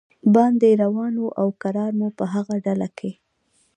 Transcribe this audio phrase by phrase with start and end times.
[0.35, 3.11] باندې روان و او کرار مو په هغه ډله کې.